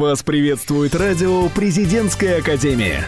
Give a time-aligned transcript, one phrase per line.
[0.00, 3.04] Вас приветствует радио «Президентская академия».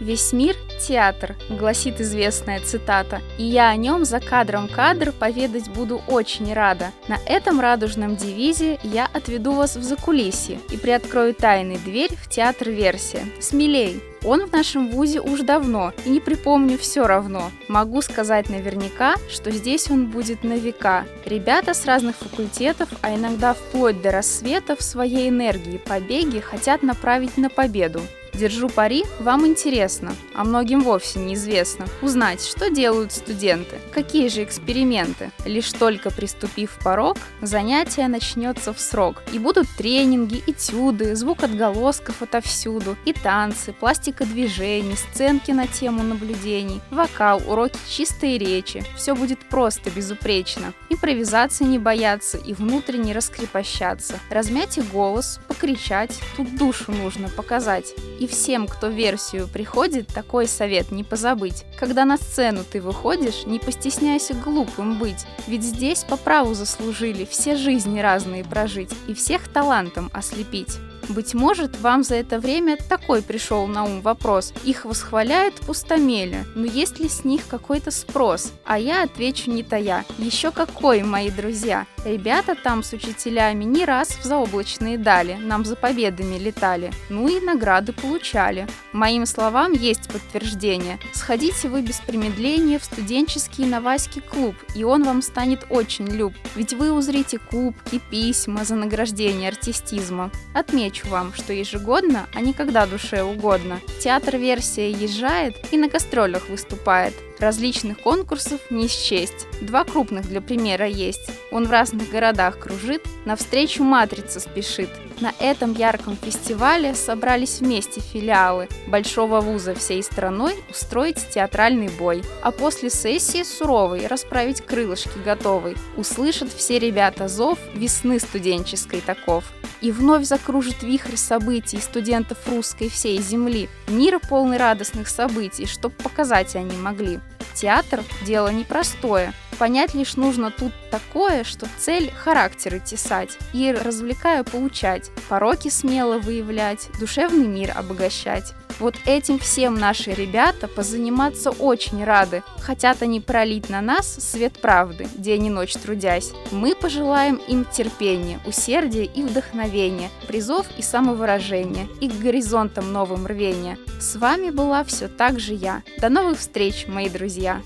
[0.00, 6.02] «Весь мир– театр»,– гласит известная цитата, и я о нем за кадром кадр поведать буду
[6.06, 6.90] очень рада.
[7.08, 12.70] На этом радужном девизе я отведу вас в закулисье и приоткрою тайный дверь в театр
[12.70, 13.24] «Версия».
[13.40, 14.02] Смелей!
[14.24, 17.52] Он в нашем вузе уж давно, и не припомню все равно.
[17.68, 21.04] Могу сказать наверняка, что здесь он будет на века.
[21.24, 27.36] Ребята с разных факультетов, а иногда вплоть до рассвета в своей энергии побеги хотят направить
[27.36, 28.02] на победу.
[28.36, 35.30] Держу пари, вам интересно, а многим вовсе неизвестно, узнать, что делают студенты, какие же эксперименты.
[35.46, 39.22] Лишь только приступив порог, занятие начнется в срок.
[39.32, 46.82] И будут тренинги, этюды, звук отголосков отовсюду, и танцы, пластика движений, сценки на тему наблюдений,
[46.90, 48.84] вокал, уроки чистой речи.
[48.96, 50.74] Все будет просто безупречно.
[50.90, 54.20] Импровизации не бояться и внутренне раскрепощаться.
[54.28, 57.94] Размять и голос, покричать, тут душу нужно показать.
[58.20, 61.64] И всем, кто версию приходит, такой совет не позабыть.
[61.78, 67.56] Когда на сцену ты выходишь, не постесняйся глупым быть, ведь здесь по праву заслужили все
[67.56, 70.78] жизни разные прожить и всех талантом ослепить.
[71.08, 74.52] Быть может, вам за это время такой пришел на ум вопрос.
[74.64, 78.52] Их восхваляют пустомели, но есть ли с них какой-то спрос?
[78.64, 80.04] А я отвечу не тая.
[80.18, 81.86] Еще какой, мои друзья.
[82.04, 86.92] Ребята там с учителями не раз в заоблачные дали, нам за победами летали.
[87.08, 88.68] Ну и награды получали.
[88.92, 90.98] Моим словам есть подтверждение.
[91.12, 96.32] Сходите вы без промедления в студенческий Новайский клуб, и он вам станет очень люб.
[96.54, 100.30] Ведь вы узрите кубки, письма за награждение артистизма.
[100.54, 105.88] Отмечу, Отмечу вам, что ежегодно, а не когда душе угодно, театр «Версия» езжает и на
[105.88, 107.14] гастролях выступает.
[107.38, 109.46] Различных конкурсов не счесть.
[109.60, 111.30] Два крупных для примера есть.
[111.50, 114.88] Он в разных городах кружит, навстречу матрица спешит.
[115.20, 122.22] На этом ярком фестивале собрались вместе филиалы большого вуза всей страной устроить театральный бой.
[122.42, 125.76] А после сессии суровой расправить крылышки готовый.
[125.96, 129.44] Услышат все ребята зов весны студенческой таков.
[129.80, 133.68] И вновь закружит вихрь событий студентов русской всей земли.
[133.88, 137.20] Мир полный радостных событий, чтоб показать они могли.
[137.56, 139.32] Театр– дело непростое.
[139.58, 146.90] Понять лишь нужно тут такое, что цель– характеры тесать и, развлекая, поучать, пороки смело выявлять,
[147.00, 148.52] душевный мир обогащать.
[148.78, 152.42] Вот этим всем наши ребята позаниматься очень рады.
[152.60, 156.32] Хотят они пролить на нас свет правды, день и ночь трудясь.
[156.50, 163.78] Мы пожелаем им терпения, усердия и вдохновения, призов и самовыражения, и к горизонтам новым рвения.
[163.98, 165.82] С вами была все так же я.
[165.98, 167.62] До новых встреч, мои друзья!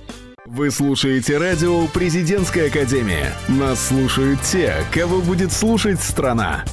[0.46, 3.32] Вы слушаете радио «Президентская академия».
[3.46, 6.64] Нас слушают те, кого будет слушать страна.